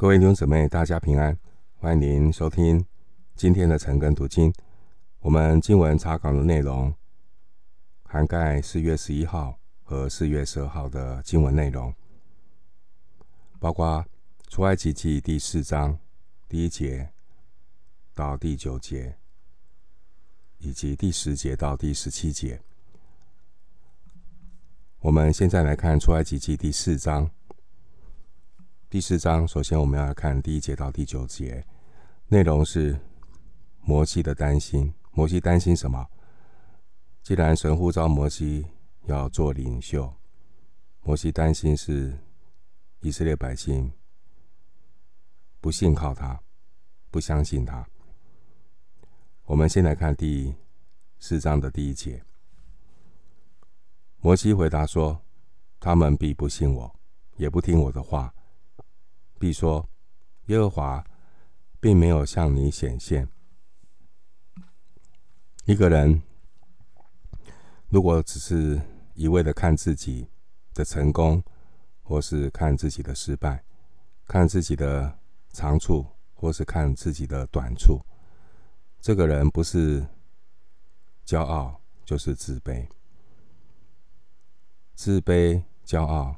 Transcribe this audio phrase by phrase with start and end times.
[0.00, 1.36] 各位弟兄姊妹，大家平安，
[1.80, 2.86] 欢迎您收听
[3.34, 4.54] 今天的晨更读经。
[5.18, 6.94] 我们经文查考的内容
[8.04, 11.92] 涵盖四月十一号和四月十二号的经文内容，
[13.58, 14.06] 包括
[14.46, 15.98] 出埃及记第四章
[16.48, 17.10] 第一节
[18.14, 19.16] 到第九节，
[20.58, 22.60] 以及第十节到第十七节。
[25.00, 27.28] 我们现在来看出埃及记第四章。
[28.90, 31.62] 第四章，首先我们要看第一节到第九节，
[32.28, 32.98] 内容是
[33.82, 34.94] 摩西的担心。
[35.12, 36.08] 摩西担心什么？
[37.22, 38.64] 既然神呼召摩西
[39.04, 40.10] 要做领袖，
[41.02, 42.18] 摩西担心是
[43.00, 43.92] 以色列百姓
[45.60, 46.40] 不信靠他，
[47.10, 47.86] 不相信他。
[49.44, 50.54] 我们先来看第
[51.18, 52.24] 四章的第一节。
[54.20, 55.20] 摩西回答说
[55.78, 56.98] ：“他们必不信我，
[57.36, 58.32] 也不听我的话。”
[59.38, 59.88] 必说
[60.46, 61.04] ：“耶和华
[61.80, 63.28] 并没有向你显现。”
[65.64, 66.22] 一个人
[67.88, 68.80] 如果只是
[69.14, 70.28] 一味的看自己
[70.74, 71.42] 的成功，
[72.02, 73.64] 或是看自己的失败，
[74.26, 75.18] 看自己的
[75.52, 78.00] 长处，或是看自己的短处，
[79.00, 80.06] 这个人不是
[81.26, 82.86] 骄傲，就是自卑。
[84.94, 86.34] 自卑、骄傲，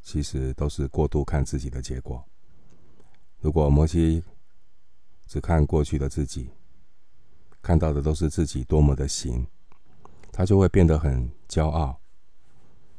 [0.00, 2.26] 其实都是过度看自己的结果。
[3.40, 4.22] 如果摩西
[5.26, 6.50] 只看过去的自己，
[7.62, 9.46] 看到的都是自己多么的行，
[10.30, 11.98] 他就会变得很骄傲，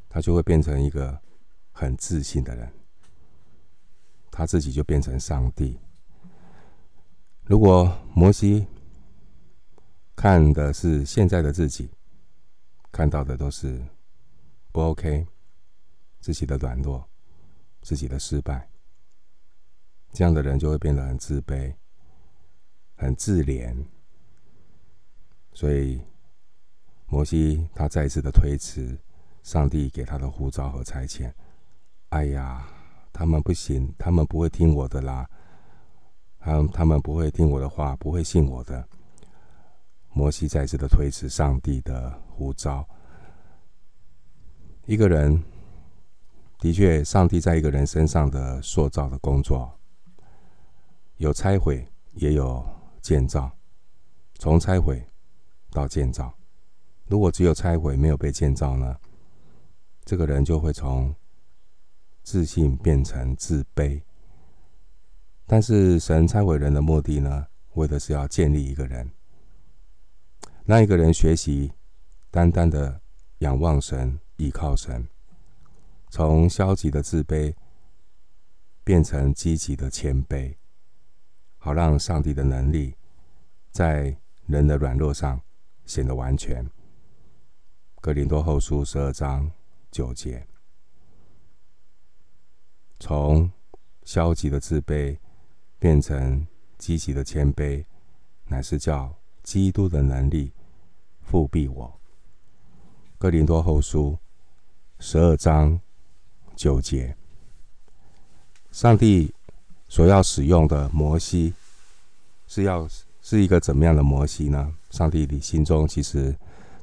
[0.10, 1.22] 他就会变成一个
[1.72, 2.74] 很自信的人，
[4.32, 5.80] 他自己就变成上帝。
[7.44, 8.66] 如果摩西
[10.16, 11.92] 看的是现在的自己，
[12.92, 13.80] 看到的都是
[14.72, 15.28] 不 OK，
[16.20, 17.08] 自己的软弱，
[17.82, 18.71] 自己的失败。
[20.14, 21.74] 这样的人就会变得很自卑、
[22.96, 23.76] 很自怜，
[25.54, 26.02] 所以
[27.08, 28.98] 摩西他再一次的推辞
[29.42, 31.32] 上帝给他的呼召和差遣。
[32.10, 32.68] 哎呀，
[33.14, 35.26] 他们不行，他们不会听我的啦，
[36.40, 38.88] 他他们不会听我的话，不会信我的。
[40.14, 42.86] 摩西再次的推辞上帝的呼召。
[44.86, 45.42] 一个人
[46.60, 49.74] 的确，上帝在一个人身上的塑造的工作。
[51.22, 52.68] 有拆毁，也有
[53.00, 53.52] 建造。
[54.40, 55.06] 从拆毁
[55.70, 56.34] 到建造，
[57.06, 58.98] 如果只有拆毁，没有被建造呢？
[60.04, 61.16] 这个人就会从
[62.24, 64.02] 自信变成自卑。
[65.46, 69.12] 但是神拆毁人的目的呢，为的是要建立一个人，
[70.66, 71.72] 让一个人学习
[72.32, 73.00] 单单的
[73.38, 75.08] 仰望神、依靠神，
[76.10, 77.54] 从消极的自卑
[78.84, 80.56] 变成积极的谦卑。
[81.64, 82.96] 好让上帝的能力
[83.70, 84.18] 在
[84.48, 85.40] 人的软弱上
[85.86, 86.68] 显得完全。
[88.02, 89.52] 哥林多后书十二章
[89.92, 90.48] 九节，
[93.00, 93.52] 从
[94.04, 95.16] 消极的自卑
[95.78, 96.48] 变成
[96.80, 97.86] 积极的谦卑，
[98.48, 100.52] 乃是叫基督的能力
[101.30, 102.00] 覆庇我。
[103.20, 104.18] 哥林多后书
[104.98, 105.80] 十二章
[106.56, 107.16] 九节，
[108.72, 109.32] 上帝。
[109.92, 111.54] 所要使用的摩西
[112.48, 112.88] 是要
[113.22, 114.74] 是一个怎么样的摩西呢？
[114.90, 116.34] 上帝你心中其实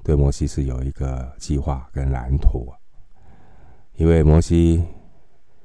[0.04, 2.70] 对摩西是有一个计划跟蓝图，
[3.96, 4.84] 因为摩西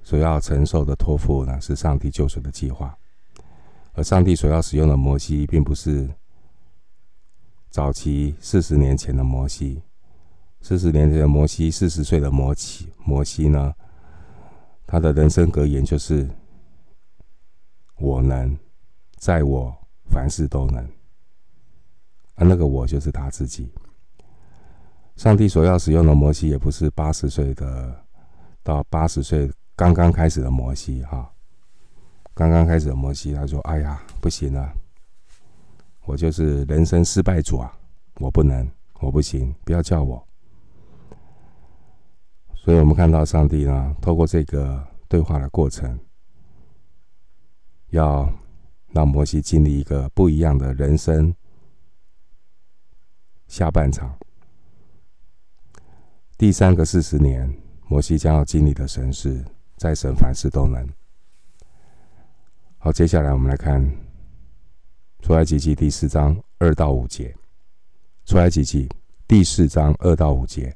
[0.03, 2.97] 所要承受的托付呢，是上帝救赎的计划，
[3.91, 6.09] 而上帝所要使用的摩西，并不是
[7.69, 9.81] 早期四十年前的摩西，
[10.61, 13.73] 四十年前的摩西，四十岁的摩西，摩西呢，
[14.87, 16.25] 他的人生格言就是。
[18.03, 18.59] 我能，
[19.15, 19.73] 在我
[20.09, 20.85] 凡事都能。
[22.35, 23.71] 而那个我就是他自己。
[25.15, 28.05] 上帝所要使用的摩西，也不是八十岁的
[28.61, 31.31] 到八十岁刚刚开始的摩西哈。
[32.33, 34.73] 刚刚开始的摩西，他说：“哎呀，不行啊，
[36.03, 37.73] 我就是人生失败组啊，
[38.19, 38.69] 我不能，
[38.99, 40.21] 我不行，不要叫我。”
[42.53, 45.97] 所以我们看到上帝呢，透过这个对话的过程。
[47.93, 48.27] 要
[48.91, 51.31] 让摩西经历一个不一样的人生
[53.47, 54.17] 下半场，
[56.35, 57.47] 第三个四十年，
[57.87, 59.45] 摩西将要经历的神事，
[59.77, 60.89] 在神凡事都能。
[62.79, 63.87] 好，接下来我们来看
[65.21, 67.35] 出埃及记第四章二到五节。
[68.25, 68.89] 出埃及记
[69.27, 70.75] 第四章二到五节，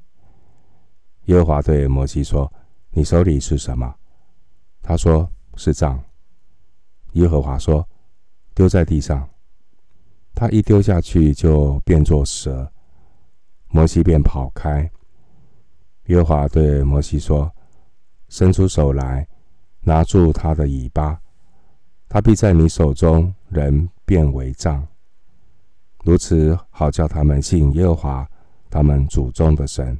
[1.26, 2.52] 耶和华对摩西说
[2.94, 3.96] ：“你手里是什么？”
[4.84, 5.28] 他说
[5.58, 6.00] ：“是杖。”
[7.18, 7.88] 耶和华说
[8.56, 9.28] ：“丢在地上。”
[10.34, 12.72] 他一丢下去，就变作蛇。
[13.70, 14.90] 摩西便跑开。
[16.06, 17.52] 耶和华对摩西说
[18.30, 19.28] ：“伸出手来，
[19.82, 21.20] 拿住他的尾巴，
[22.08, 24.88] 他必在你手中，人变为杖。
[26.04, 28.30] 如此，好叫他们信耶和华
[28.70, 30.00] 他们祖宗的神，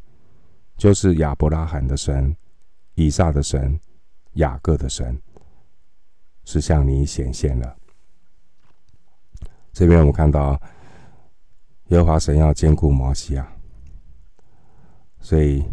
[0.78, 2.34] 就是亚伯拉罕的神、
[2.94, 3.78] 以撒的神、
[4.34, 5.20] 雅各的神，
[6.48, 7.78] 是向你显现了。”
[9.74, 10.60] 这边我们看到
[11.90, 13.52] 耶和华神要坚固摩西啊，
[15.20, 15.64] 所以。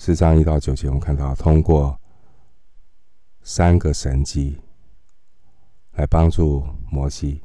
[0.00, 1.98] 四章一到九节，我们看到通过
[3.42, 4.56] 三个神迹
[5.94, 7.42] 来帮助摩西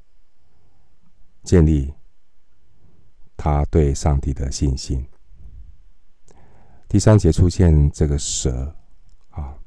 [1.42, 1.92] 建立
[3.36, 5.04] 他对上帝的信心。
[6.88, 8.76] 第三节出现这个蛇
[9.32, 9.58] 啊，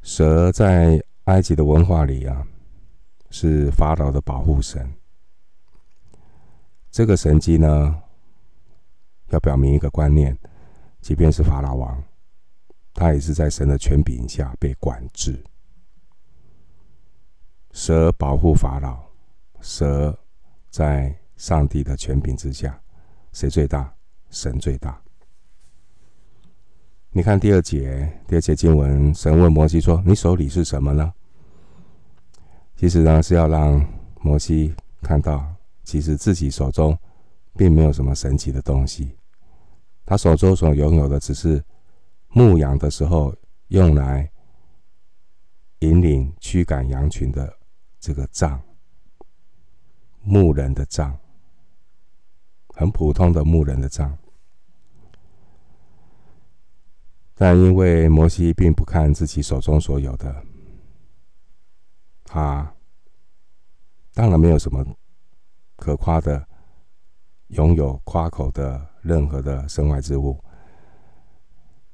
[0.00, 2.44] 蛇在埃及的文化里啊，
[3.30, 4.92] 是法老的保护神。
[6.90, 8.02] 这个神迹呢，
[9.28, 10.36] 要表明一个观念。
[11.00, 12.02] 即便是法老王，
[12.92, 15.42] 他也是在神的权柄下被管制。
[17.70, 19.00] 蛇保护法老，
[19.60, 20.18] 蛇
[20.68, 22.78] 在上帝的权柄之下，
[23.32, 23.94] 谁最大？
[24.30, 25.00] 神最大。
[27.12, 31.12] 你看第二节，第二节经文，神问摩西说：“你手里是什么呢？”
[32.80, 33.86] 其实呢，是要让
[34.22, 35.46] 摩西看到，
[35.84, 36.98] 其实自己手中
[37.54, 39.14] 并没有什么神奇的东西。
[40.06, 41.62] 他手中所拥有的，只是
[42.28, 43.36] 牧羊的时候
[43.68, 44.30] 用来
[45.80, 47.54] 引领、驱赶羊群的
[47.98, 48.58] 这个杖，
[50.22, 51.14] 牧人的杖，
[52.68, 54.16] 很普通的牧人的杖。
[57.34, 60.34] 但因为摩西并不看自己手中所有的，
[62.32, 62.72] 他
[64.14, 64.86] 当然没有什么
[65.74, 66.46] 可夸的，
[67.48, 68.88] 拥有夸口的。
[69.02, 70.38] 任何的身外之物，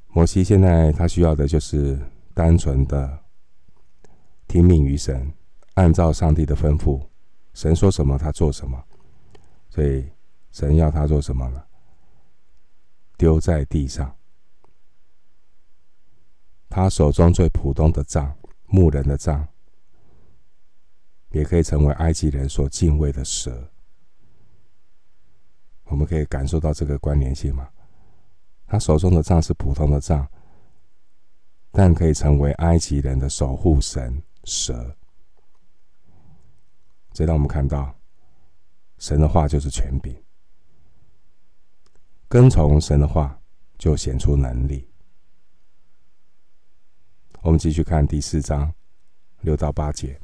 [0.09, 1.97] 摩西现在他需要的就是
[2.35, 3.25] 单纯的
[4.49, 5.33] 听命于神，
[5.75, 7.01] 按照上帝的吩咐，
[7.55, 8.83] 神说什么他做什么。
[9.69, 10.05] 所以
[10.51, 11.63] 神要他做什么呢？
[13.17, 14.17] 丢在地上，
[16.69, 18.37] 他手中最普通的杖，
[18.67, 19.47] 牧人的杖，
[21.37, 23.71] 也可以成为埃及人所敬畏的蛇。
[25.85, 27.69] 我们可以感受到这个关联性吗？
[28.67, 30.27] 他手中的杖是普通的杖，
[31.71, 34.97] 但可以成为埃及人的守护神蛇。
[37.13, 37.95] 这让我们看到，
[38.97, 40.17] 神的话就是权柄，
[42.29, 43.39] 跟从神的话
[43.77, 44.89] 就显出能力。
[47.43, 48.73] 我们继续看第四章
[49.43, 50.19] 六到八节，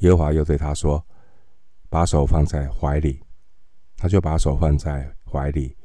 [0.00, 1.02] 耶和华又对他说。
[1.92, 3.20] 把手放在怀里，
[3.96, 5.76] 他就把手放在怀里，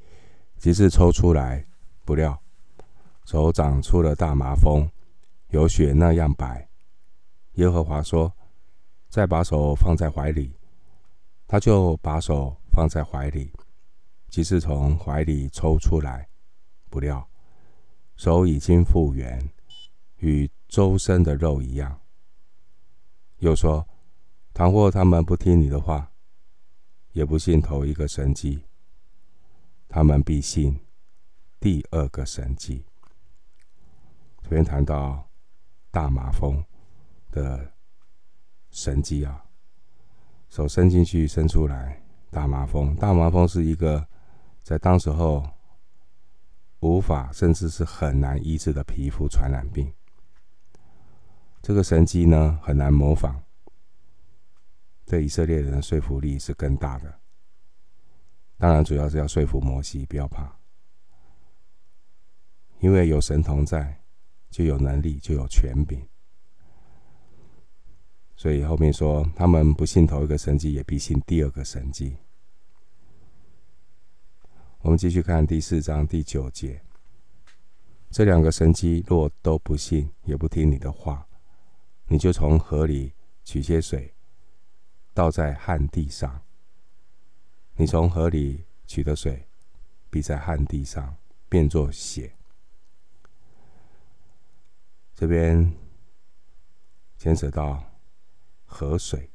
[0.55, 1.65] 即是抽出来，
[2.03, 2.39] 不料
[3.25, 4.87] 手长出了大麻风，
[5.49, 6.69] 有血那样白。
[7.53, 8.31] 耶和华说
[9.09, 10.55] ：“再把手放在怀里。”
[11.49, 13.51] 他就把手放在怀里，
[14.29, 16.29] 即是从怀里抽出来，
[16.91, 17.27] 不料
[18.15, 19.49] 手已经复原，
[20.17, 21.99] 与周身的肉一样。
[23.39, 23.83] 又说。
[24.55, 26.09] 倘若他们不听你的话，
[27.11, 28.63] 也不信头一个神迹，
[29.89, 30.79] 他们必信
[31.59, 32.85] 第二个神迹。
[34.41, 35.29] 这边谈到
[35.91, 36.63] 大麻风
[37.31, 37.73] 的
[38.71, 39.43] 神迹啊，
[40.47, 42.95] 手伸进去，伸出来，大麻风。
[42.95, 44.07] 大麻风是一个
[44.63, 45.45] 在当时候
[46.79, 49.91] 无法，甚至是很难医治的皮肤传染病。
[51.61, 53.44] 这个神迹呢，很难模仿。
[55.05, 57.19] 对以色列人的说服力是更大的。
[58.57, 60.57] 当然，主要是要说服摩西不要怕，
[62.79, 64.01] 因为有神同在，
[64.49, 66.07] 就有能力，就有权柄。
[68.37, 72.17] 所以后面说，他们不信头一个神迹，也必信第二个神迹。
[74.79, 76.81] 我们继续看第四章第九节，
[78.09, 81.27] 这两个神迹若都不信，也不听你的话，
[82.07, 84.14] 你就从河里取些水。
[85.15, 86.43] 倒在旱地上，
[87.77, 89.47] 你从河里取的水，
[90.09, 91.15] 必在旱地上
[91.47, 92.35] 变作血。
[95.13, 95.73] 这边
[97.17, 97.81] 牵扯到
[98.65, 99.29] 河水，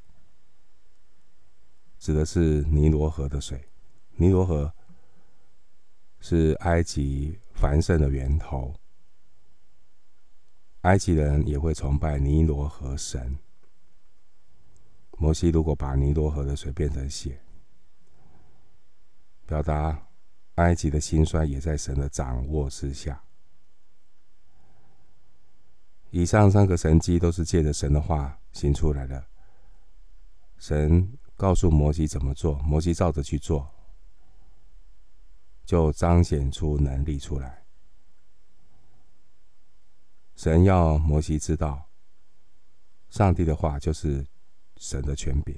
[1.98, 3.66] 指的是尼罗河的水。
[4.16, 4.70] 尼罗河
[6.20, 8.74] 是埃及繁盛的源头，
[10.82, 13.38] 埃及人也会崇拜尼罗河神。
[15.20, 17.38] 摩西如果把尼罗河的水变成血，
[19.44, 20.08] 表达
[20.54, 23.22] 埃及的兴衰也在神的掌握之下。
[26.08, 29.22] 以上三个神迹都是借着神的话行出来的。
[30.56, 33.70] 神告诉摩西怎么做，摩西照着去做，
[35.66, 37.62] 就彰显出能力出来。
[40.34, 41.90] 神要摩西知道，
[43.10, 44.26] 上帝的话就是
[44.80, 45.54] 神的权柄，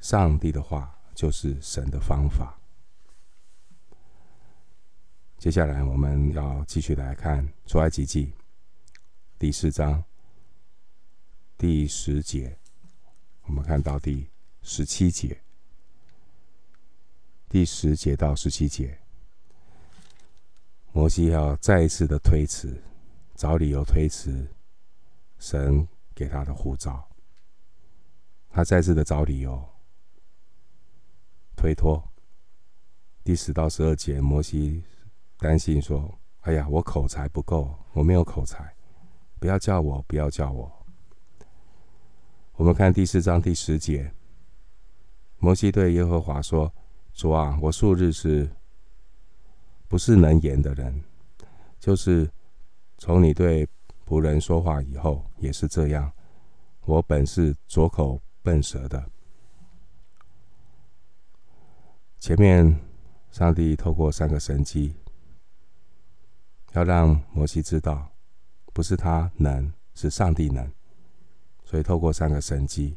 [0.00, 2.58] 上帝的话就是神的方法。
[5.38, 8.32] 接下来我们要继续来看出埃及记。
[9.38, 10.02] 第四章
[11.56, 12.58] 第十节，
[13.42, 14.28] 我们看到第
[14.62, 15.40] 十七节，
[17.48, 18.98] 第十节到十七节，
[20.90, 22.82] 摩西要再一次的推辞，
[23.36, 24.48] 找理由推辞
[25.38, 27.08] 神给他的护照，
[28.54, 29.60] 他再次的找理由
[31.56, 32.00] 推脱。
[33.24, 34.84] 第十到十二节，摩西
[35.38, 38.72] 担心说：“哎呀，我口才不够，我没有口才。”
[39.40, 40.86] 不要叫我，不要叫我。
[42.52, 44.14] 我们看第四章第十节，
[45.38, 46.72] 摩西对耶和华说
[47.12, 48.48] ：“主啊，我素日是
[49.88, 51.02] 不是能言的人？
[51.80, 52.30] 就是
[52.98, 53.68] 从你对
[54.06, 56.12] 仆人说话以后，也是这样。
[56.82, 59.10] 我本是拙口笨蛇的。”
[62.20, 62.78] 前面
[63.32, 64.94] 上帝透过三个神迹，
[66.74, 68.12] 要让摩西知道。
[68.72, 70.72] 不是他能，是上帝能，
[71.64, 72.96] 所以透过三个神迹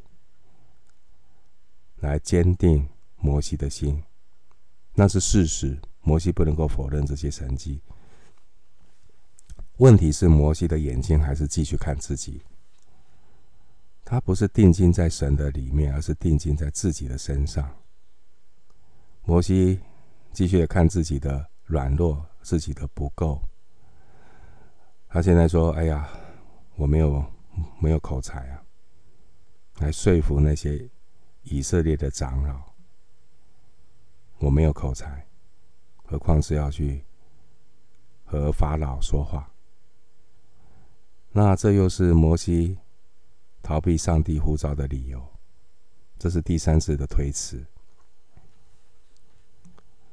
[1.98, 4.04] 来坚定摩西的心，
[4.94, 5.80] 那是事实。
[6.02, 7.82] 摩西不能够否认这些神迹。
[9.78, 12.42] 问题是摩西的眼睛还是继续看自己，
[14.10, 17.70] 他不是定睛在神的里面，而是定睛在自己的身上。
[19.26, 19.82] 摩西
[20.32, 23.42] 继续的看自己的软弱，自己的不够。
[25.10, 26.08] 他现在说：“哎呀，
[26.78, 27.22] 我没有
[27.82, 28.64] 没有口才啊，
[29.80, 30.90] 来说服那些
[31.44, 32.62] 以色列的长老。
[34.38, 35.28] 我没有口才，
[36.06, 37.04] 何况是要去
[38.24, 39.52] 和法老说话。
[41.34, 42.78] 那这又是摩西
[43.68, 45.22] 逃避上帝呼召的理由。
[46.18, 47.62] 这是第三次的推辞。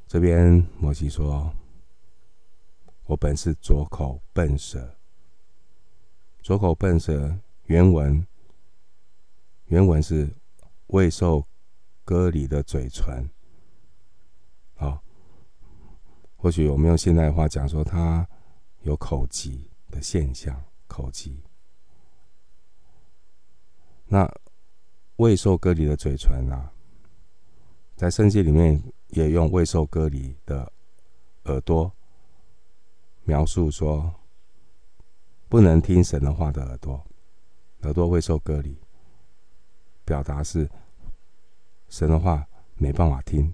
[0.09, 1.55] 这边摩西说。”
[3.07, 4.97] 我本是拙口笨舌，
[6.43, 8.27] 拙口笨舌原文
[9.67, 10.35] 原文是
[10.87, 11.47] 未受
[12.03, 13.29] 割礼的嘴唇。
[14.75, 15.05] 好，
[16.35, 18.27] 或许我们用现代话讲说，他
[18.81, 21.43] 有口疾的现象，口疾。
[24.15, 24.33] 那
[25.17, 26.73] 未受割礼的嘴唇啊，
[27.97, 30.73] 在圣经里面也用未受割礼的
[31.47, 31.93] 耳朵。
[33.25, 34.15] 描述说，
[35.49, 37.05] 不能听神的话的耳朵，
[37.81, 38.79] 耳朵未受割礼，
[40.05, 40.71] 表达是
[41.89, 43.53] 神的话没办法听，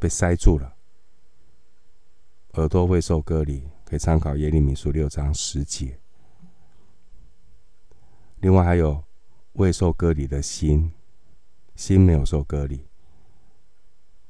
[0.00, 0.74] 被塞住了。
[2.54, 6.00] 耳朵未受割礼，可以参考耶利米书六章十节。
[8.38, 9.04] 另外还有
[9.54, 10.92] 未受割礼的心，
[11.74, 12.86] 心没有受割礼，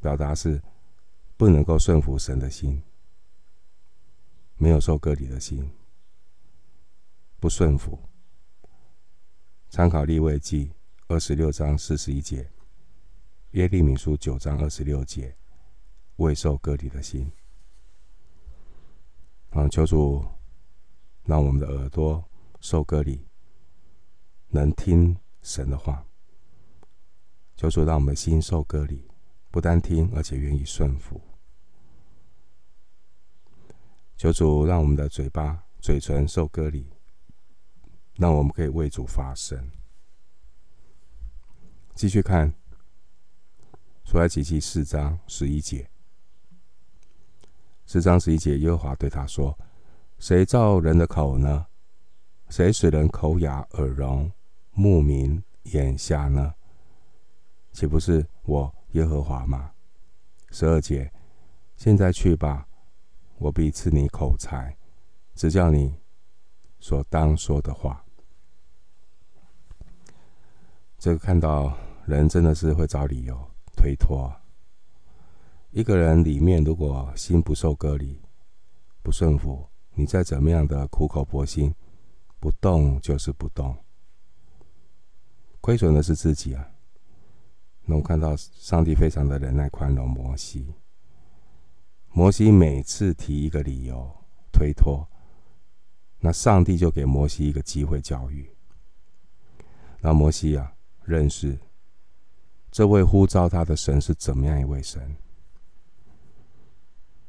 [0.01, 0.63] 表达是
[1.37, 2.83] 不能够顺服神的心。
[4.57, 5.71] 没有受割礼的心，
[7.39, 7.99] 不顺服。
[9.71, 10.73] 参考利未记
[11.09, 12.51] 二十六章四十一节，
[13.53, 15.35] 耶利米书九章二十六节，
[16.17, 17.31] 未受割礼的心。
[19.51, 20.25] 啊，求主
[21.25, 22.23] 让我们的耳朵
[22.61, 23.25] 受割礼，
[24.51, 26.05] 能听神的话。
[27.57, 29.09] 求主让我们心受割礼，
[29.51, 31.21] 不但听，而且愿意顺服。
[34.17, 36.91] 求主让我们的嘴巴、嘴唇受割礼，
[38.15, 39.71] 让我们可以为主发声。
[41.95, 42.55] 继续看，
[44.05, 45.91] 出埃及记四章十一节。
[47.85, 49.59] 四章十一节，耶和华对他说
[50.19, 51.67] ：“谁造人的口呢？
[52.49, 54.33] 谁使人口哑、耳聋、
[54.81, 56.55] 目明、眼瞎呢？
[57.71, 59.73] 岂不是我耶和华吗？”
[60.51, 61.13] 十二节，
[61.77, 62.67] 现在去吧。
[63.37, 64.75] 我必赐你口才，
[65.35, 65.99] 指教你
[66.79, 68.03] 所当说的话。
[70.99, 74.35] 这个看到人真的是会找理由推脱。
[75.73, 78.23] 一个人里面如果心不受割礼，
[79.03, 81.75] 不顺服，你再怎么样的苦口婆心，
[82.39, 83.77] 不动就是不动，
[85.61, 86.71] 亏损的是自己啊。
[87.85, 90.75] 那我看到上帝非常的忍耐宽容摩西，
[92.13, 94.11] 摩西每次提一个理由
[94.53, 95.09] 推脱，
[96.21, 98.49] 那上帝就给摩西一个机会教育，
[99.99, 100.75] 让摩西啊
[101.05, 101.59] 认识
[102.71, 105.17] 这位呼召他的神是怎么样一位神。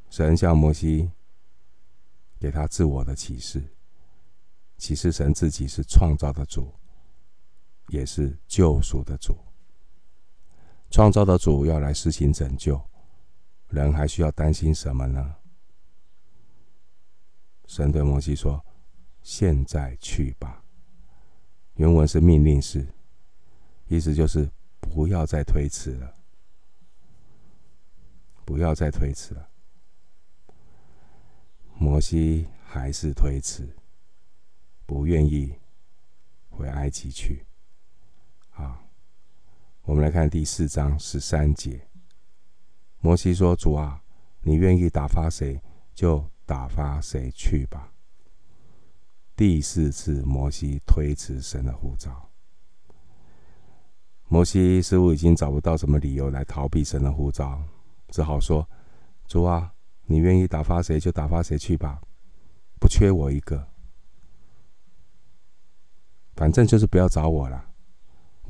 [0.10, 1.10] 神向摩西
[2.40, 3.64] 给他自我的启示，
[4.78, 6.72] 启示神自己是创造的主，
[7.88, 9.38] 也是救赎的主。
[10.90, 12.82] 创造的主要来实行拯救，
[13.70, 15.36] 人还需要担心什么呢？
[17.66, 18.66] 神对摩西说
[19.24, 20.64] ：“现在去吧。”
[21.76, 22.86] 原文是命令式，
[23.88, 26.14] 意思就是不要再推辞了，
[28.44, 29.50] 不要再推辞了。
[31.76, 33.68] 摩西还是推辞，
[34.86, 35.56] 不愿意
[36.50, 37.46] 回埃及去。
[39.84, 41.88] 我们来看第四章十三节。
[43.00, 44.02] 摩西说：“主啊，
[44.42, 45.60] 你愿意打发谁，
[45.94, 47.92] 就打发谁去吧。”
[49.36, 52.30] 第四次，摩西推辞神的呼召。
[54.28, 57.62] 摩西似乎已经找不到什么理由来逃避神的呼召，
[58.10, 58.68] 只好说
[59.28, 59.74] ：“主啊。”
[60.06, 62.02] 你愿意打发谁就打发谁去吧，
[62.82, 63.66] 不缺我一个。
[66.36, 67.71] 反正就是不要找我了。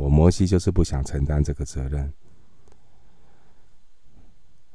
[0.01, 2.11] 我摩西就是不想承担这个责任。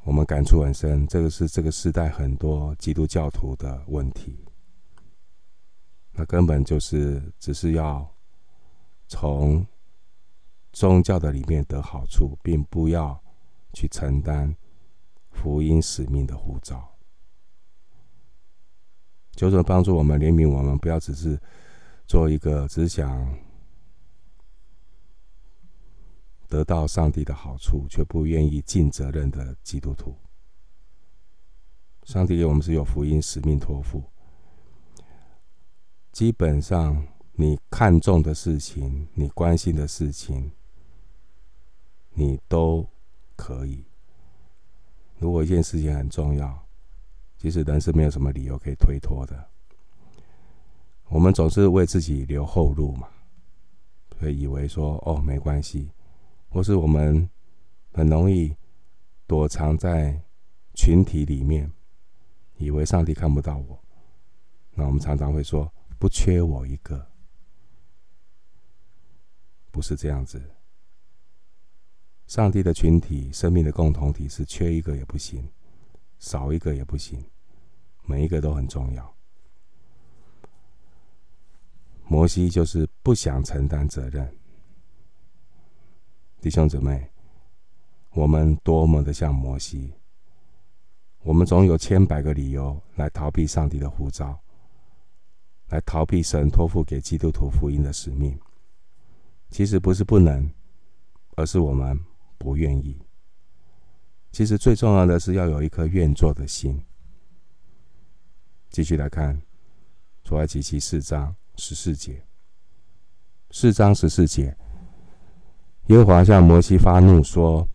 [0.04, 4.38] 我们感触很深，这个是这个时代很多基督教徒的问题。
[6.12, 8.09] 那根本就是只是要
[9.09, 9.66] 从
[10.73, 13.21] 宗教的里面得好处，并不要
[13.73, 14.54] 去承担。
[15.33, 16.97] 福音使命的呼召，
[19.33, 21.38] 求主帮助我们，怜悯我们，不要只是
[22.06, 23.38] 做一个只想
[26.57, 30.16] 得到上帝的好处，却不愿意尽责任的基督徒。
[32.05, 34.03] 上帝给我们是有福音使命托付，
[36.12, 40.51] 基本上你看重的事情，你关心的事情，
[42.14, 42.88] 你都
[43.37, 43.85] 可以。
[45.19, 46.66] 如果一件事情很重要，
[47.37, 49.47] 其实人是没有什么理由可以推脱的。
[51.09, 53.09] 我们总是为自己留后路嘛，
[54.19, 55.90] 会以为说哦没关系，
[56.48, 57.28] 或是我们
[57.92, 58.56] 很容易
[59.26, 60.20] 躲藏在
[60.74, 61.70] 群体里面，
[62.56, 63.82] 以为上帝看不到我。
[64.74, 67.11] 那我们常常会说不缺我一个，
[69.70, 70.42] 不是这样子。
[72.26, 75.48] 上帝的群体，生命的共同体是缺一个也不行，
[76.18, 77.24] 少一个也不行，
[78.04, 79.14] 每一个都很重要。
[82.09, 84.37] 摩西就是不想承担责任。
[86.46, 87.11] 弟兄姊妹，
[88.12, 89.92] 我们多么的像摩西，
[91.24, 94.38] 我们总有千百个理由来逃避上帝的呼召，
[95.70, 98.38] 来逃避神托付给基督徒福音的使命。
[99.50, 100.48] 其实不是不能，
[101.35, 101.98] 而是我们。
[102.38, 102.96] 不愿意。
[104.30, 106.80] 其实最重要的是要有一颗愿做的心。
[108.70, 109.42] 继续来看，
[110.22, 112.22] 出埃及记四章十四节。
[113.50, 114.56] 四章十四节，
[115.87, 117.68] 耶和华向摩西发怒说：“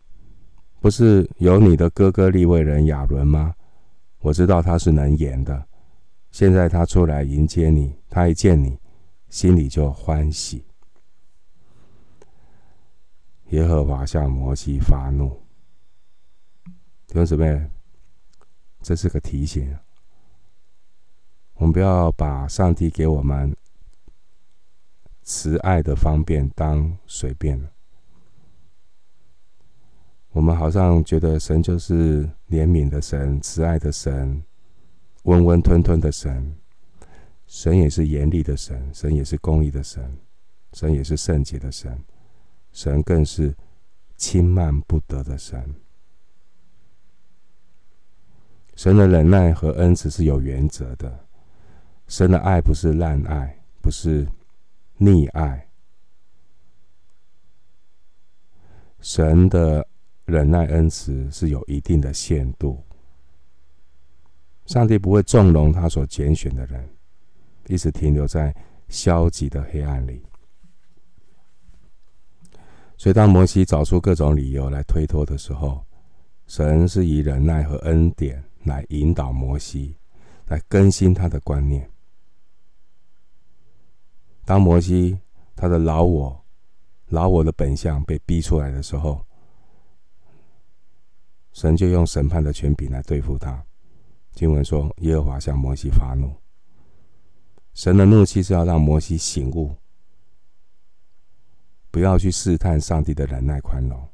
[0.82, 3.56] 不是有你的哥哥利未人亚伦吗？
[4.20, 5.66] 我知道他是能言的。
[6.30, 8.78] 现在他出来迎接你，他一见你，
[9.30, 10.66] 心里就欢喜。”
[13.52, 15.42] 耶和华向摩西发怒，
[17.08, 17.66] 弟兄姊妹，
[18.82, 19.74] 这是个提醒。
[21.54, 23.56] 我们不要把上帝给我们
[25.22, 27.70] 慈爱的方便当随便。
[30.32, 34.42] 我们好像觉得神就是怜悯的神、慈爱的神、
[35.24, 36.56] 温温吞吞的神。
[37.48, 40.18] 神也是严厉的神，神也是公义的神，
[40.72, 42.02] 神也是圣洁的神。
[42.72, 43.54] 神更是
[44.16, 45.76] 轻慢不得的神。
[48.78, 51.26] 神的忍耐和恩慈是有原则的。
[52.08, 54.26] 神的爱不是滥爱，不是
[54.98, 55.68] 溺爱。
[59.02, 59.86] 神的
[60.26, 62.84] 忍耐恩慈是有一定的限度。
[64.66, 66.88] 上帝不会纵容他所拣选的人，
[67.68, 68.56] 一直停留在
[68.88, 70.24] 消极的黑暗里。
[72.98, 75.84] 所以，当摩西找出各种理由来推脱的时候，
[76.46, 79.98] 神是以忍耐和恩典来引导摩西，
[80.48, 81.90] 来更新他的观念。
[84.46, 85.18] 当摩西
[85.56, 86.46] 他的老我、
[87.08, 89.26] 老我的本相被逼出来的时候，
[91.54, 93.64] 神就用审判的权柄来对付他。
[94.34, 96.34] 经文说，耶和华向摩西发怒。
[97.74, 99.76] 神的怒气是要让摩西醒悟，
[101.90, 104.08] 不要去试探上帝的忍耐宽容。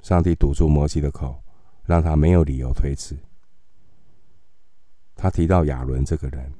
[0.00, 1.42] 上帝堵住摩西的口，
[1.84, 3.16] 让他没有理由推辞。
[5.14, 6.52] 他提到亚伦这个人，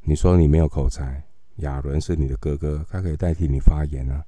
[0.00, 1.22] 你说你没有口才，
[1.56, 4.24] 亚伦是你的哥哥，他可以代替你发言啊。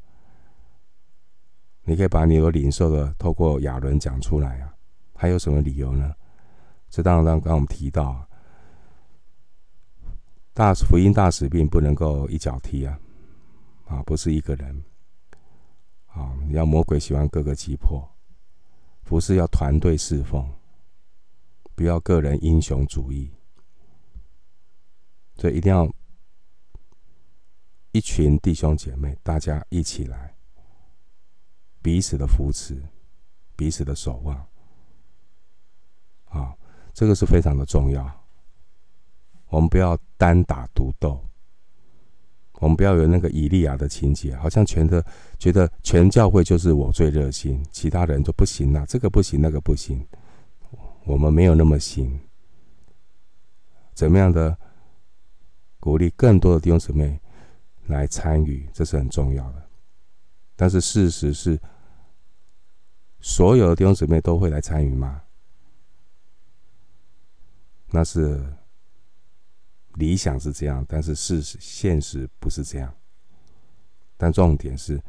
[1.85, 4.75] 你可以把你所领受的透过亚伦讲出来啊。
[5.15, 6.15] 还有什么理由呢？
[6.91, 8.29] 这当然，刚刚我们提到，
[10.53, 12.99] 大福音大使命不能够一脚踢啊，
[13.87, 14.85] 啊，不是一个人，
[16.07, 18.09] 啊，你要魔鬼喜欢各个击破，
[19.05, 20.49] 不是要团队侍奉。
[21.77, 23.33] 不要个人英雄主义，
[25.35, 25.93] 所以一定要
[27.91, 30.34] 一群弟兄姐妹，大家一起来，
[31.85, 32.75] 彼此的扶持，
[33.55, 34.35] 彼此的守望，
[36.31, 36.57] 啊，
[36.95, 38.11] 这个是非常的重要。
[39.49, 41.23] 我们不要单打独斗，
[42.55, 45.05] 我们不要有那个以利亚的情节，好像全的
[45.39, 50.03] 觉得全教会就是我最热心，其他人就不行了，这个不行，那个不行。
[51.05, 52.19] 我们没有那么行，
[53.93, 54.57] 怎么样的
[55.79, 57.21] 鼓励更多的弟兄姊妹
[57.89, 59.63] 来参与，这是很重要的。
[60.57, 61.61] 但是事实是，
[63.25, 65.23] 所有的弟兄姊妹都会来参与吗？
[67.87, 68.39] 那是
[69.95, 72.95] 理想是这样，但是事实现实不是这样。
[74.19, 75.03] 但重点是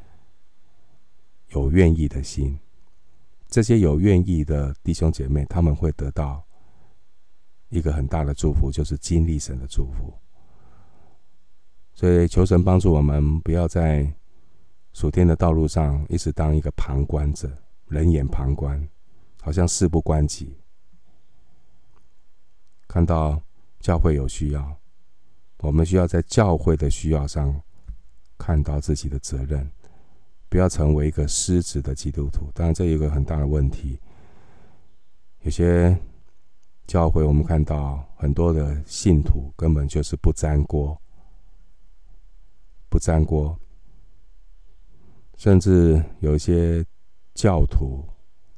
[1.49, 2.57] 有愿意的心。
[3.49, 6.41] 这些有愿意的弟兄姐妹，他们会得到
[7.67, 10.13] 一个很大的祝福，就是经历神的祝福。
[11.93, 14.09] 所以求神帮助我们，不要在
[14.93, 17.51] 属天的道路上一直当一个旁观者，
[17.87, 18.87] 冷眼旁观，
[19.41, 20.57] 好像事不关己。
[22.87, 23.41] 看到
[23.79, 24.77] 教会有需要，
[25.59, 27.61] 我们需要在教会的需要上
[28.37, 29.69] 看到自己的责任。
[30.47, 33.99] 不要成为一个失职的基督徒，当然这有一个很大的问题。
[35.41, 35.97] 有些
[36.87, 40.97] 教会，我们看到很多的信徒根本就是不沾锅，
[42.87, 43.59] 不沾锅，
[45.35, 46.85] 甚至有一些
[47.35, 48.03] 教徒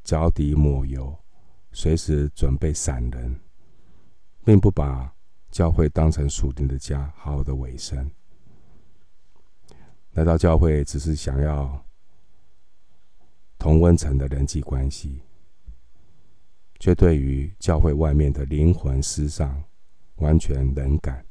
[0.06, 1.14] 脚底抹油，
[1.74, 3.38] 随时准备闪人，
[4.46, 5.14] 并不把
[5.52, 8.10] 教会当成属灵的家，好好的维生。
[10.12, 11.84] 来到教会只是想要。
[13.60, 15.20] 同温层的人际关系，
[16.80, 19.64] 却对于教会外面的灵魂失丧
[20.18, 21.26] 完全冷感；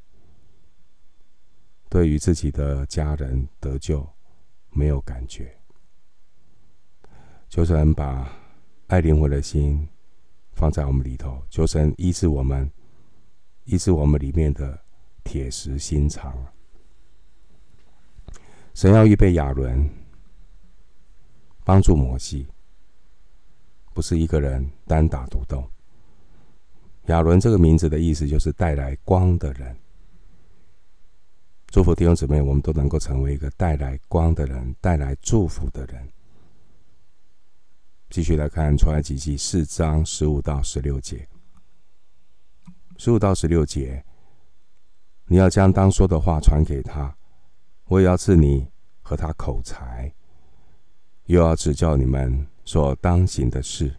[1.87, 4.05] 对于自己的家人得救
[4.71, 5.56] 没有感觉。
[7.49, 8.31] 求神把
[8.87, 9.87] 爱灵魂的心
[10.53, 12.69] 放在我们里头，求神医治我们，
[13.65, 14.79] 医治我们里面的
[15.23, 16.35] 铁石心肠。
[18.73, 19.89] 神要预备亚伦。
[21.63, 22.47] 帮助摩西，
[23.93, 25.69] 不是一个人单打独斗。
[27.07, 29.75] 亚伦这个名字的意思就是带来光的人。
[31.65, 36.07] 祝福弟兄姊妹，我们都能够成为一个带来光的人，带来祝福的人。
[38.09, 41.27] 继续来看出埃及记四章十五到十六节。
[42.97, 44.03] 十五到十六节，
[45.25, 47.15] 你要将当说的话传给他，
[47.85, 48.67] 我也要赐你
[49.01, 50.11] 和他口才。
[51.25, 53.93] 又要指教你们所当行的事。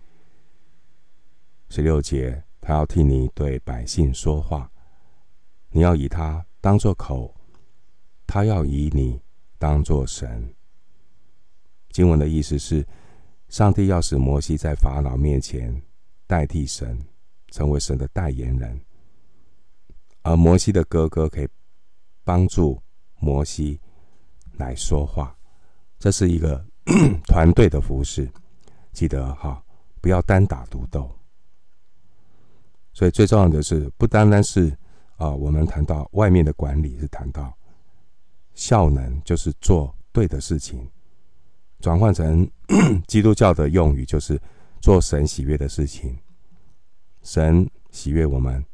[1.68, 4.72] 十六节，他要替你对百姓说话，
[5.68, 7.34] 你要以他当作口，
[8.26, 9.20] 他要以你
[9.58, 10.54] 当作神。
[11.90, 12.86] 经文的意思是，
[13.48, 15.82] 上帝要使摩西在法老面前
[16.26, 16.98] 代替神，
[17.50, 18.80] 成为神的代言人，
[20.22, 21.48] 而摩西的哥哥可以
[22.24, 22.80] 帮助
[23.18, 23.80] 摩西
[24.56, 25.36] 来说话。
[25.98, 26.64] 这是一个。
[27.28, 28.26] 团队的服侍，
[28.94, 29.62] 记得哈，
[30.00, 31.14] 不要单打独斗。
[32.94, 34.74] 所以最重要的是，不单单是
[35.18, 37.54] 啊，我们谈到外面的管理，是谈到
[38.54, 40.90] 效能，就是做对的事情。
[41.80, 42.48] 转换成
[43.06, 44.40] 基督教的用语，就是
[44.80, 46.18] 做神喜悦的事情。
[47.22, 48.64] 神喜悦我们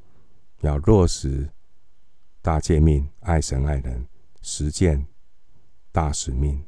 [0.61, 1.49] 要落实
[2.43, 4.07] 大诫命，爱神爱人，
[4.43, 5.07] 实践
[5.93, 6.65] 大使命。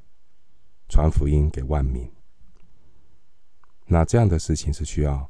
[0.88, 2.08] 传福音给万民，
[3.86, 5.28] 那这样的事情是需要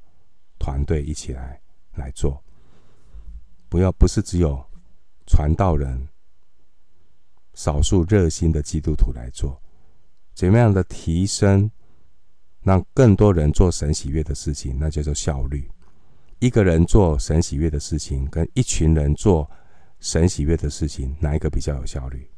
[0.59, 1.59] 团队一起来
[1.95, 2.45] 来做，
[3.67, 4.63] 不要不是只有
[5.27, 6.09] 传道人
[7.55, 9.59] 少数热心的基督徒来做，
[10.37, 11.71] 怎么样的提升，
[12.61, 15.67] 让更多人做神喜悦的事情，那叫做效率。
[16.41, 19.51] 一个人做神喜悦的事情，跟一群人做
[19.99, 22.31] 神喜悦的事情，哪一个比较有效率？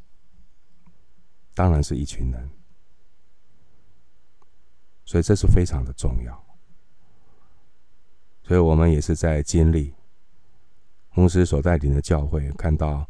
[1.54, 2.48] 当然是一群人。
[5.04, 6.44] 所以这是非常的重要。
[8.44, 9.92] 所以我们也是在经历
[11.14, 13.04] 牧师所带领的教会，看到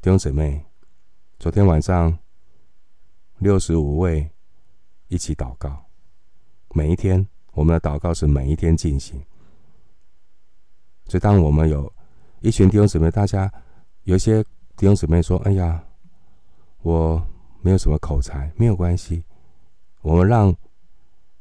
[0.00, 0.64] 弟兄姊妹。
[1.40, 2.16] 昨天晚上，
[3.38, 4.28] 六十五位
[5.06, 5.84] 一起祷告。
[6.74, 9.22] 每一天，我们的祷告是每一天进行。
[11.06, 11.90] 所以，当我们有
[12.40, 13.50] 一群弟兄姊妹，大家
[14.02, 14.42] 有些
[14.76, 15.82] 弟兄姊妹说：“哎呀，
[16.82, 17.24] 我
[17.62, 19.22] 没有什么口才，没有关系。
[20.02, 20.54] 我们让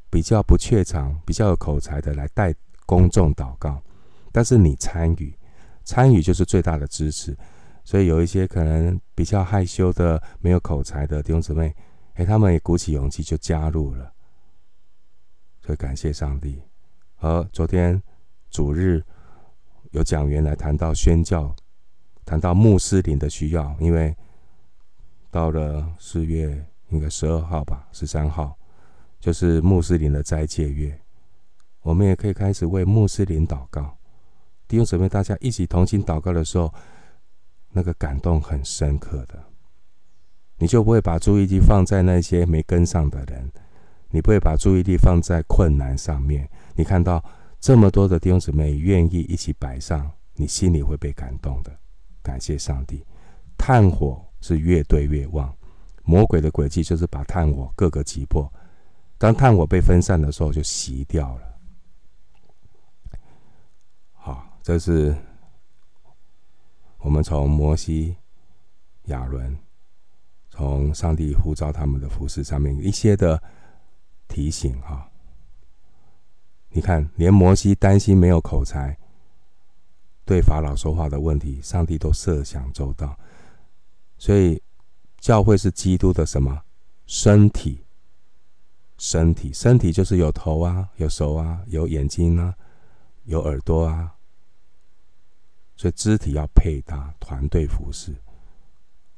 [0.10, 2.54] 比较不怯场、比较有口才的来带
[2.86, 3.82] 公众祷告。
[4.32, 5.36] 但是你参与，
[5.84, 7.36] 参与就是最大的支持。”
[7.84, 11.74] 所以有一些可能比较害羞的、没有口才的弟兄姊妹，
[12.17, 14.12] 哎，他们也鼓起勇气就加入了。
[15.62, 16.62] 所以感谢上帝。
[17.17, 18.01] 而昨天
[18.49, 19.03] 主日
[19.91, 21.56] 有讲员来谈到宣教，
[22.25, 24.15] 谈到穆斯林的需要，因为
[25.32, 28.58] 到了四月应该十二号吧，十三号
[29.19, 30.99] 就是穆斯林的斋戒月，
[31.82, 33.97] 我们也可以开始为穆斯林祷告。
[34.67, 36.73] 弟兄姊妹，大家一起同心祷告的时候。
[37.69, 39.43] 那个感动很深刻的，
[40.58, 43.52] 你就不会把注意力放在那些没跟上的人，
[44.10, 46.50] 你不会把注意力放在困难上面。
[46.76, 47.24] 你看到
[47.60, 51.72] 这么多的弟兄姊妹愿意一起摆上，你心里会被感动的。
[52.22, 53.06] 感谢上帝，
[53.58, 55.56] 炭火是越堆越旺，
[56.04, 58.52] 魔鬼的诡计就是把炭火各个击破。
[59.17, 61.60] 当炭火被分散的时候，就熄掉了。
[64.13, 65.15] 好，这是。
[67.00, 68.17] 我们从摩西、
[69.06, 69.58] 亚伦，
[70.58, 73.39] 从上帝呼召他们的服饰上面一些的
[74.28, 75.08] 提醒哈。
[76.70, 78.98] 你看，连摩西担心没有口才，
[80.26, 83.15] 对法老说话的问题，上帝都设想周到。
[84.17, 84.60] 所以，
[85.20, 86.63] 教会是基督的什么
[87.06, 87.86] 身体？
[88.98, 92.56] 身体，身体就是有头啊，有手啊，有眼睛啊，
[93.26, 94.15] 有耳朵啊。
[95.76, 98.15] 所以肢体要配搭，团队服饰，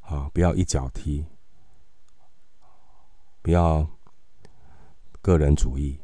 [0.10, 1.24] 啊，不要一脚踢，
[3.42, 3.88] 不要
[5.22, 6.00] 个人主义，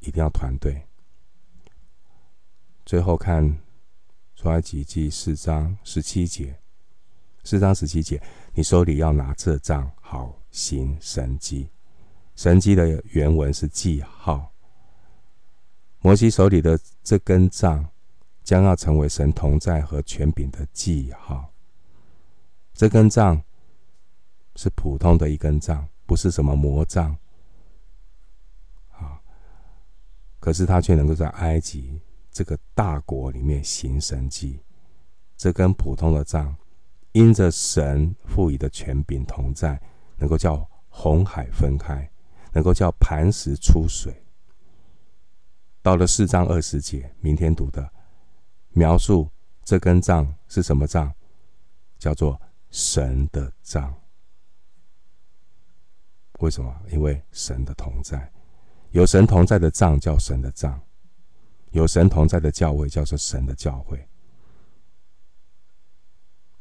[0.00, 0.86] 一定要团队。
[2.84, 3.58] 最后看
[4.34, 6.58] 出埃及记四章十七节，
[7.44, 8.22] 四章十七节，
[8.54, 11.68] 你手里要拿这杖，好行神迹。
[12.34, 14.52] 神迹的原文是记号。
[16.00, 17.88] 摩西手里的这根杖。
[18.46, 21.52] 将要成为神同在和权柄的记号。
[22.76, 23.42] 这根杖
[24.54, 27.16] 是普通的一根杖，不是什么魔杖。
[28.90, 29.18] 啊，
[30.38, 31.98] 可是他却能够在埃及
[32.30, 34.60] 这个大国里面行神迹。
[35.38, 36.54] 这根普通的杖，
[37.12, 39.80] 因着神赋予的权柄同在，
[40.18, 42.10] 能够叫红海分开，
[42.52, 44.22] 能够叫磐石出水。
[45.80, 47.90] 到了四章二十节，明天读的。
[48.72, 49.30] 描述
[49.64, 51.10] 这根杖是什么杖？
[51.98, 52.38] 叫做
[52.76, 53.94] 神的杖。
[56.40, 56.78] 为什么？
[56.92, 58.30] 因为神的同在，
[58.90, 60.78] 有神同在的杖叫神的杖，
[61.70, 64.06] 有神同在的教会叫做神的教会。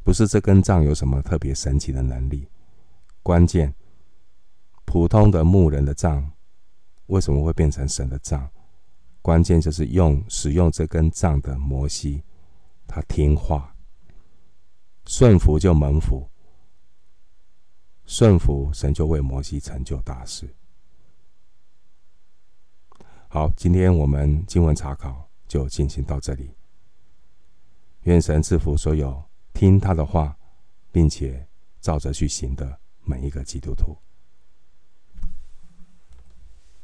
[0.06, 2.47] 不是这根杖有什么特别神奇的能力，
[3.21, 3.75] 关键，
[4.86, 6.32] 普通的牧人的杖
[7.08, 8.49] 为什么会变成神的杖？
[9.21, 12.23] 关键就是用使用这根杖的摩西，
[12.88, 13.75] 他听话，
[15.06, 16.28] 顺服就蒙福，
[18.06, 20.50] 顺服神就为摩西成就大事。
[23.28, 26.52] 好，今天我们经文查考就进行到这里。
[28.04, 30.36] 愿神赐福所有听他的话，
[30.91, 31.48] 并且
[31.82, 33.96] 照着去行的每一个基督徒。